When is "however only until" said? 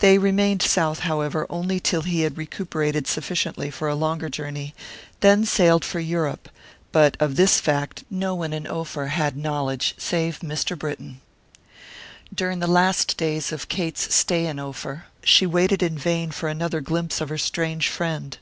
0.98-2.02